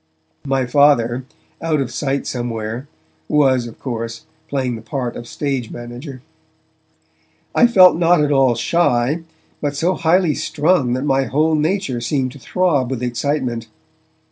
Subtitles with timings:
[0.47, 1.25] My Father,
[1.61, 2.87] out of sight somewhere,
[3.27, 6.23] was, of course, playing the part of stage manager.
[7.53, 9.21] I felt not at all shy,
[9.61, 13.67] but so highly strung that my whole nature seemed to throb with excitement.